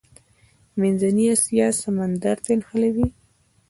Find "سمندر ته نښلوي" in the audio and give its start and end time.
1.83-3.07